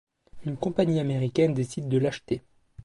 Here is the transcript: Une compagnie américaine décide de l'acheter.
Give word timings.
Une 0.47 0.57
compagnie 0.57 0.99
américaine 0.99 1.53
décide 1.53 1.87
de 1.87 1.99
l'acheter. 1.99 2.41